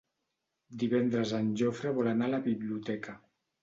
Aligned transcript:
Divendres 0.85 1.35
en 1.43 1.53
Jofre 1.63 1.95
vol 2.01 2.13
anar 2.17 2.31
a 2.31 2.35
la 2.37 2.45
biblioteca. 2.53 3.21